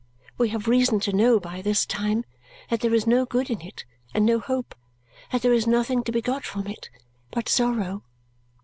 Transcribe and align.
We 0.35 0.49
have 0.49 0.67
reason 0.67 0.99
to 1.01 1.13
know 1.13 1.39
by 1.39 1.61
this 1.61 1.85
time 1.85 2.25
that 2.71 2.79
there 2.79 2.91
is 2.95 3.05
no 3.05 3.23
good 3.23 3.51
in 3.51 3.61
it 3.61 3.85
and 4.15 4.25
no 4.25 4.39
hope, 4.39 4.73
that 5.31 5.43
there 5.43 5.53
is 5.53 5.67
nothing 5.67 6.03
to 6.05 6.11
be 6.11 6.23
got 6.23 6.43
from 6.43 6.65
it 6.65 6.89
but 7.29 7.47
sorrow. 7.47 8.01